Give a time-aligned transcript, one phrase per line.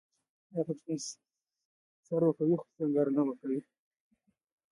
[0.51, 0.97] آیا پښتون
[2.05, 3.21] سر ورکوي خو سنګر نه؟